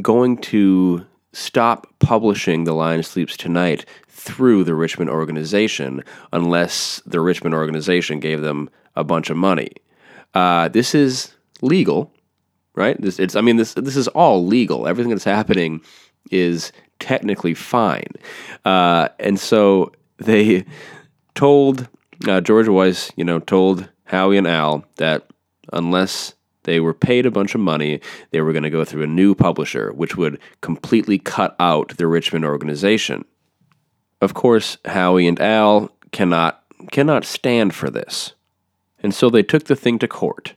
[0.02, 6.02] going to stop publishing The Lion Sleeps Tonight through the Richmond organization
[6.32, 9.72] unless the Richmond organization gave them a bunch of money.
[10.34, 12.12] Uh, this is legal
[12.78, 13.00] right?
[13.00, 14.86] This it's I mean this this is all legal.
[14.86, 15.82] Everything that's happening
[16.30, 18.12] is technically fine,
[18.64, 20.64] uh, and so they
[21.34, 21.88] told
[22.26, 25.26] uh, George Weiss, you know, told Howie and Al that
[25.72, 29.06] unless they were paid a bunch of money, they were going to go through a
[29.06, 33.24] new publisher, which would completely cut out the Richmond organization.
[34.20, 38.34] Of course, Howie and Al cannot cannot stand for this.
[39.00, 40.54] And so they took the thing to court.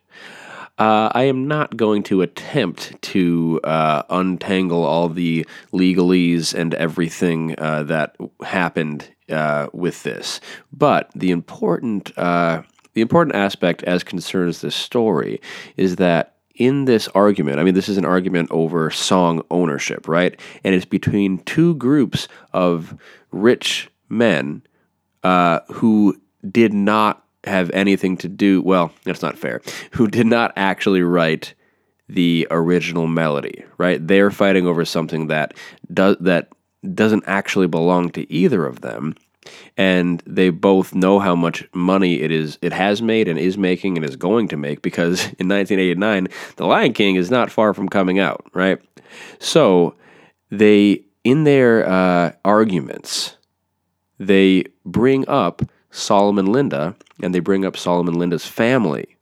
[0.81, 7.53] Uh, I am not going to attempt to uh, untangle all the legalese and everything
[7.59, 10.41] uh, that happened uh, with this,
[10.73, 12.63] but the important uh,
[12.93, 15.39] the important aspect as concerns this story
[15.77, 20.39] is that in this argument, I mean, this is an argument over song ownership, right?
[20.63, 22.99] And it's between two groups of
[23.31, 24.63] rich men
[25.21, 30.53] uh, who did not have anything to do, well, that's not fair, who did not
[30.55, 31.53] actually write
[32.07, 34.05] the original melody, right?
[34.05, 35.53] They're fighting over something that
[35.93, 36.49] does that
[36.93, 39.15] doesn't actually belong to either of them.
[39.77, 43.97] And they both know how much money it is it has made and is making
[43.97, 46.27] and is going to make because in 1989
[46.57, 48.79] The Lion King is not far from coming out, right?
[49.39, 49.95] So
[50.49, 53.37] they in their uh, arguments
[54.19, 59.17] they bring up Solomon Linda, and they bring up Solomon Linda's family.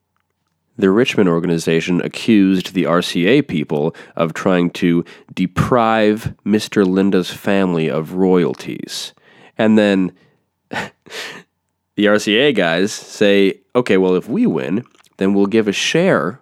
[0.78, 5.03] The Richmond organization accused the RCA people of trying to
[5.34, 6.88] deprive Mr.
[6.88, 9.13] Linda's family of royalties.
[9.57, 10.13] And then
[10.70, 14.86] the RCA guys say, okay, well, if we win,
[15.17, 16.39] then we'll give a share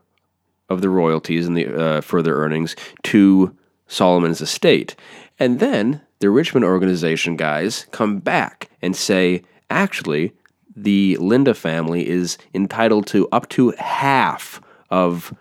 [0.69, 3.55] of the royalties and the uh, further earnings to
[3.87, 4.95] Solomon's estate.
[5.39, 10.33] And then the Richmond organization guys come back and say, actually,
[10.75, 15.33] the Linda family is entitled to up to half of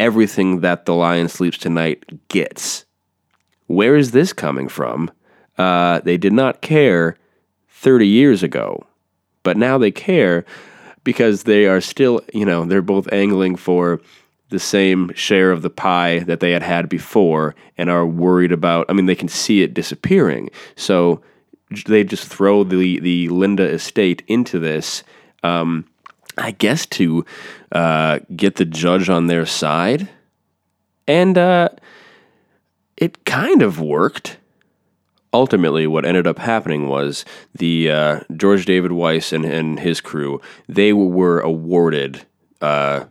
[0.00, 2.84] everything that the Lion Sleeps Tonight gets.
[3.66, 5.10] Where is this coming from?
[5.58, 7.16] Uh, they did not care
[7.68, 8.86] 30 years ago,
[9.42, 10.44] but now they care
[11.04, 14.00] because they are still, you know, they're both angling for
[14.50, 18.86] the same share of the pie that they had had before and are worried about.
[18.88, 20.48] I mean, they can see it disappearing.
[20.76, 21.20] So
[21.86, 25.02] they just throw the, the Linda estate into this,
[25.42, 25.84] um,
[26.36, 27.24] I guess, to
[27.72, 30.08] uh, get the judge on their side.
[31.06, 31.70] And uh,
[32.96, 34.38] it kind of worked.
[35.32, 40.40] Ultimately, what ended up happening was the uh, George David Weiss and, and his crew,
[40.68, 42.24] they were awarded
[42.62, 43.04] uh,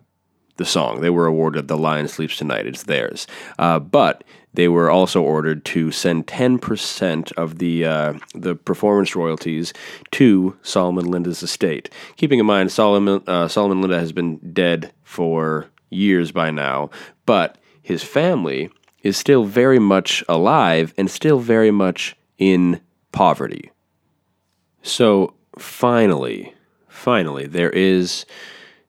[0.58, 1.02] the song.
[1.02, 2.66] They were awarded The Lion Sleeps Tonight.
[2.66, 3.28] It's theirs.
[3.60, 4.24] Uh, but
[4.58, 9.72] they were also ordered to send 10% of the, uh, the performance royalties
[10.10, 11.92] to Solomon Linda's estate.
[12.16, 16.90] Keeping in mind, Solomon, uh, Solomon Linda has been dead for years by now,
[17.28, 18.72] but his family
[19.04, 22.82] is still very much alive and still very much in
[23.12, 23.70] poverty.
[24.82, 26.56] So finally,
[26.88, 28.26] finally, there is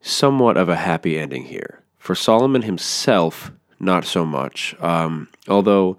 [0.00, 1.82] somewhat of a happy ending here.
[1.98, 4.74] For Solomon himself, not so much.
[4.80, 5.96] Um, although,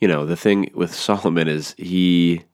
[0.00, 2.44] you know, the thing with Solomon is he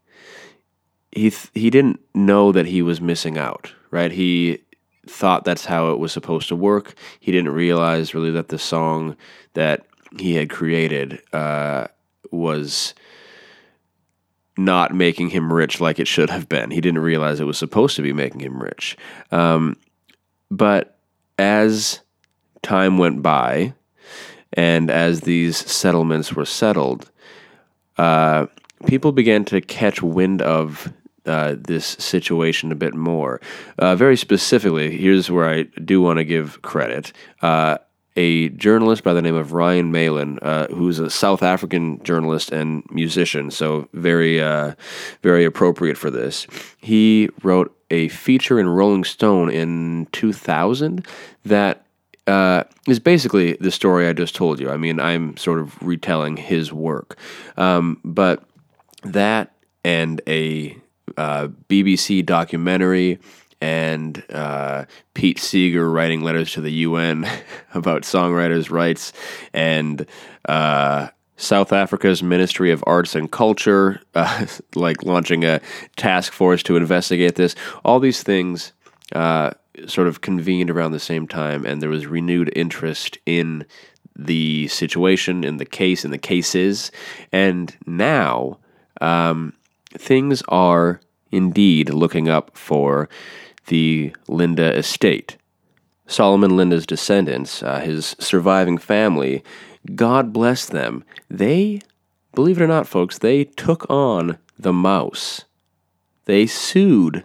[1.12, 4.10] he th- he didn't know that he was missing out, right?
[4.10, 4.58] He
[5.06, 6.94] thought that's how it was supposed to work.
[7.20, 9.16] He didn't realize really that the song
[9.52, 9.86] that
[10.18, 11.86] he had created uh,
[12.30, 12.94] was
[14.56, 16.70] not making him rich like it should have been.
[16.70, 18.96] He didn't realize it was supposed to be making him rich.
[19.32, 19.76] Um,
[20.50, 20.98] but
[21.38, 22.00] as
[22.62, 23.74] time went by,
[24.54, 27.10] and as these settlements were settled,
[27.98, 28.46] uh,
[28.86, 30.92] people began to catch wind of
[31.26, 33.40] uh, this situation a bit more.
[33.78, 37.12] Uh, very specifically, here's where I do want to give credit.
[37.42, 37.78] Uh,
[38.16, 42.84] a journalist by the name of Rian Malan, uh, who's a South African journalist and
[42.90, 44.74] musician, so very, uh,
[45.22, 46.46] very appropriate for this.
[46.78, 51.06] He wrote a feature in Rolling Stone in 2000
[51.44, 51.83] that
[52.26, 54.70] uh, is basically the story I just told you.
[54.70, 57.18] I mean, I'm sort of retelling his work,
[57.56, 58.42] um, but
[59.02, 59.52] that
[59.84, 60.76] and a
[61.16, 63.18] uh, BBC documentary
[63.60, 67.26] and uh, Pete Seeger writing letters to the UN
[67.74, 69.12] about songwriters' rights,
[69.52, 70.06] and
[70.46, 75.60] uh, South Africa's Ministry of Arts and Culture, uh, like launching a
[75.96, 77.54] task force to investigate this.
[77.84, 78.72] All these things
[79.14, 79.50] uh,
[79.86, 83.64] sort of convened around the same time, and there was renewed interest in
[84.16, 86.92] the situation, in the case, in the cases.
[87.32, 88.58] And now
[89.00, 89.54] um,
[89.92, 91.00] things are
[91.32, 93.08] indeed looking up for
[93.66, 95.36] the Linda estate.
[96.06, 99.42] Solomon Linda's descendants, uh, his surviving family,
[99.94, 101.80] God bless them, they,
[102.34, 105.44] believe it or not, folks, they took on the mouse.
[106.26, 107.24] They sued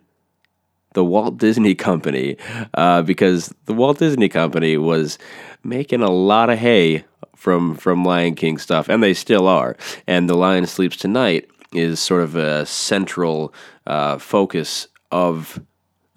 [0.99, 2.35] the Walt Disney Company
[2.73, 5.17] uh, because the Walt Disney Company was
[5.63, 7.05] making a lot of hay
[7.37, 9.77] from from Lion King stuff, and they still are.
[10.07, 13.53] And the Lion Sleeps Tonight is sort of a central
[13.87, 15.61] uh, focus of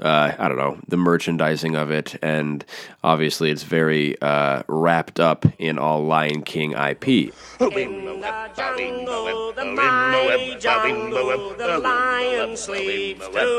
[0.02, 2.64] uh, I don't know, the merchandising of it, and
[3.04, 7.06] obviously it's very uh, wrapped up in all Lion King IP.
[7.08, 7.30] In
[7.60, 13.58] the jungle, the mighty jungle, the lion sleeps tonight.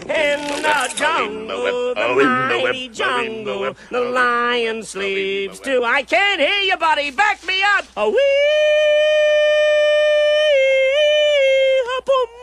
[0.00, 5.82] In the jungle, the mighty jungle, the lion sleeps too.
[5.84, 7.10] I can't hear you, buddy.
[7.10, 7.86] Back me up.
[7.96, 8.16] A wee,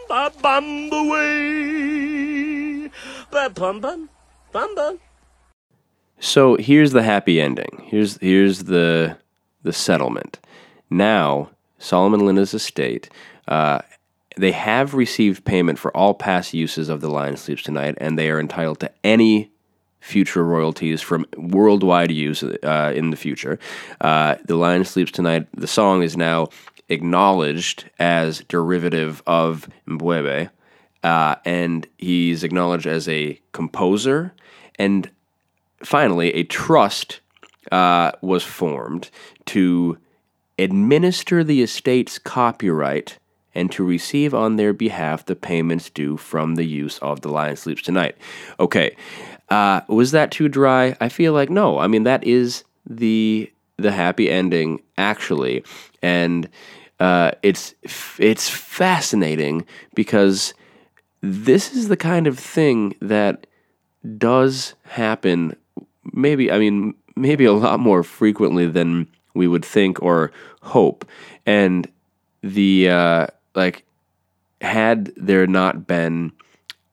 [0.07, 1.09] ba bum bum
[3.53, 4.09] bum
[4.51, 4.99] bum bum.
[6.19, 7.83] So here's the happy ending.
[7.85, 9.17] Here's here's the
[9.63, 10.39] the settlement.
[10.89, 13.09] Now Solomon Linda's estate.
[13.47, 13.79] Uh,
[14.35, 18.29] they have received payment for all past uses of the Lion Sleeps Tonight, and they
[18.29, 19.51] are entitled to any
[19.99, 23.57] future royalties from worldwide use uh, in the future.
[23.99, 26.49] Uh, the Lion Sleeps Tonight, the song is now
[26.89, 30.49] acknowledged as derivative of Mbube,
[31.03, 34.33] uh, and he's acknowledged as a composer.
[34.79, 35.09] And
[35.83, 37.19] finally, a trust
[37.71, 39.09] uh, was formed
[39.45, 39.97] to
[40.59, 43.19] administer the estate's copyright
[43.53, 47.55] and to receive on their behalf the payments due from the use of The Lion
[47.55, 48.15] Sleeps Tonight.
[48.59, 48.95] Okay,
[49.49, 50.95] uh, was that too dry?
[51.01, 51.79] I feel like no.
[51.79, 55.63] I mean, that is the the happy ending actually,
[56.01, 56.49] and
[56.99, 57.75] uh, it's
[58.17, 60.53] it's fascinating because
[61.21, 63.47] this is the kind of thing that
[64.17, 65.55] does happen.
[66.13, 70.31] Maybe I mean maybe a lot more frequently than we would think or
[70.61, 71.05] hope,
[71.45, 71.87] and
[72.41, 73.83] the uh, like
[74.61, 76.31] had there not been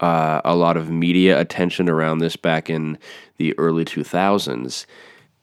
[0.00, 2.98] uh, a lot of media attention around this back in
[3.38, 4.84] the early 2000s,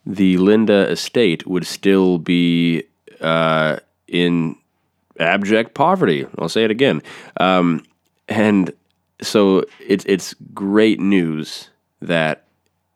[0.06, 2.84] the Linda estate would still be
[3.22, 3.78] uh,
[4.12, 4.56] in
[5.20, 6.28] abject poverty.
[6.38, 7.02] I'll say it again.
[7.38, 7.84] Um,
[8.28, 8.72] and
[9.22, 11.70] so it's it's great news
[12.02, 12.46] that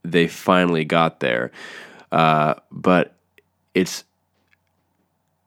[0.03, 1.51] they finally got there,
[2.11, 3.15] uh, but
[3.73, 4.03] it's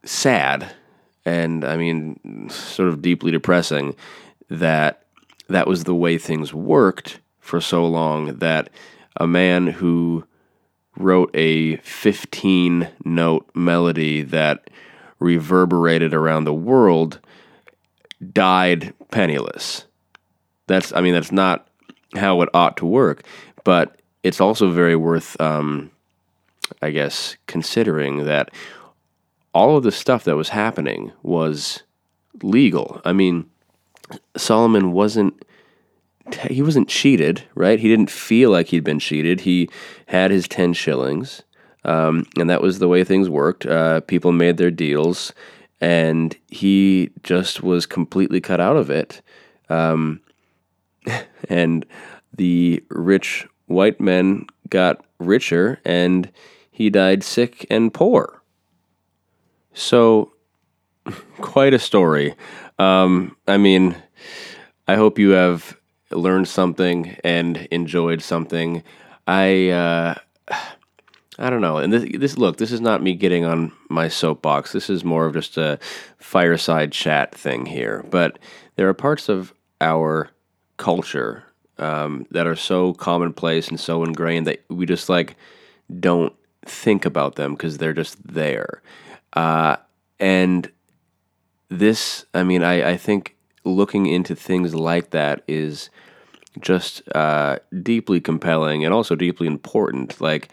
[0.04, 0.72] sad
[1.24, 3.94] and I mean sort of deeply depressing
[4.48, 5.04] that
[5.48, 8.70] that was the way things worked for so long that
[9.16, 10.24] a man who
[10.96, 14.70] wrote a 15 note melody that
[15.18, 17.20] reverberated around the world
[18.32, 19.84] died penniless.
[20.66, 21.68] That's, I mean, that's not
[22.14, 23.22] how it ought to work,
[23.64, 25.90] but it's also very worth, um,
[26.82, 28.50] I guess, considering that
[29.54, 31.82] all of the stuff that was happening was
[32.42, 33.00] legal.
[33.04, 33.48] I mean,
[34.36, 35.42] Solomon wasn't
[36.50, 37.80] he wasn't cheated, right?
[37.80, 39.40] He didn't feel like he'd been cheated.
[39.40, 39.68] He
[40.06, 41.42] had his 10 shillings,
[41.84, 43.66] um, and that was the way things worked.
[43.66, 45.32] Uh, people made their deals,
[45.80, 49.22] and he just was completely cut out of it.
[49.68, 50.20] Um,
[51.48, 51.86] and
[52.36, 56.30] the rich white men got richer, and
[56.70, 58.42] he died sick and poor.
[59.72, 60.32] So,
[61.40, 62.34] quite a story.
[62.78, 63.96] Um, I mean,
[64.86, 65.76] I hope you have
[66.10, 68.82] learned something and enjoyed something.
[69.26, 70.14] I uh,
[71.38, 71.78] I don't know.
[71.78, 74.72] And this, this look, this is not me getting on my soapbox.
[74.72, 75.78] This is more of just a
[76.18, 78.04] fireside chat thing here.
[78.10, 78.38] But
[78.76, 80.30] there are parts of our
[80.78, 81.44] culture
[81.78, 85.36] um, that are so commonplace and so ingrained that we just like
[86.00, 86.34] don't
[86.64, 88.82] think about them because they're just there.
[89.32, 89.76] Uh,
[90.18, 90.70] and
[91.68, 95.90] this, I mean, I, I think looking into things like that is
[96.60, 100.20] just uh, deeply compelling and also deeply important.
[100.20, 100.48] Like,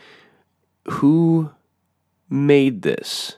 [0.88, 1.52] who
[2.30, 3.38] made this?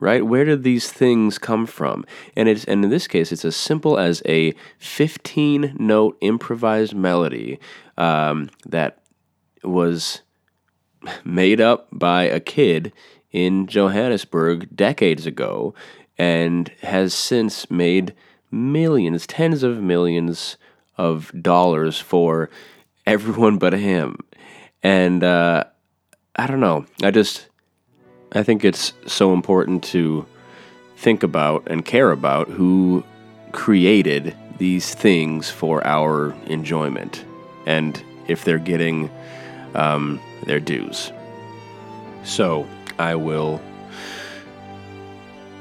[0.00, 0.26] Right?
[0.26, 2.04] Where did these things come from?
[2.36, 7.58] And it's and in this case, it's as simple as a 15 note improvised melody
[7.96, 9.02] um, that
[9.62, 10.22] was
[11.24, 12.92] made up by a kid
[13.30, 15.74] in Johannesburg decades ago
[16.18, 18.14] and has since made
[18.50, 20.56] millions, tens of millions
[20.96, 22.50] of dollars for
[23.06, 24.16] everyone but him.
[24.82, 25.64] And uh,
[26.36, 26.84] I don't know.
[27.02, 27.48] I just,
[28.32, 30.26] I think it's so important to
[30.96, 33.04] think about and care about who
[33.52, 37.24] created these things for our enjoyment
[37.66, 39.10] and if they're getting
[39.74, 41.12] um, their dues.
[42.24, 42.66] So
[42.98, 43.60] I will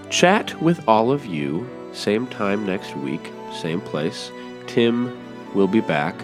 [0.09, 4.31] chat with all of you same time next week, same place.
[4.67, 5.15] Tim
[5.53, 6.15] will be back.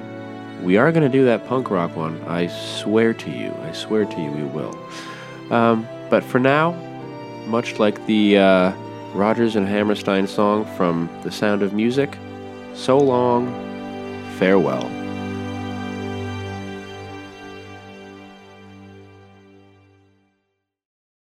[0.64, 2.22] We are going to do that punk rock one.
[2.24, 3.53] I swear to you.
[3.64, 4.78] I swear to you we will.
[5.51, 6.72] Um, but for now,
[7.47, 8.74] much like the uh,
[9.14, 12.18] Rodgers and Hammerstein song from The Sound of Music,
[12.74, 13.47] so long,
[14.38, 14.99] farewell.